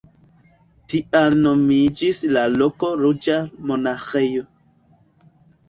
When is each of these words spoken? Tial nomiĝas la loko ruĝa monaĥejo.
Tial 0.93 1.35
nomiĝas 1.43 2.23
la 2.39 2.47
loko 2.55 2.91
ruĝa 3.03 3.39
monaĥejo. 3.73 4.51